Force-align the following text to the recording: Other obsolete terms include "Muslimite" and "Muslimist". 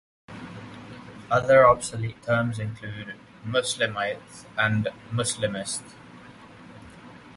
Other 1.29 1.67
obsolete 1.67 2.23
terms 2.23 2.57
include 2.57 3.13
"Muslimite" 3.45 4.45
and 4.57 4.87
"Muslimist". 5.11 5.93